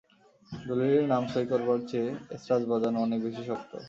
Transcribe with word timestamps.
দলিলে 0.51 1.01
নাম 1.07 1.23
সই 1.31 1.45
করবার 1.51 1.79
চেয়ে 1.89 2.09
এসরাজ 2.35 2.63
বাজানো 2.71 2.97
অনেক 3.01 3.19
বেশি 3.25 3.41
শক্ত। 3.49 3.71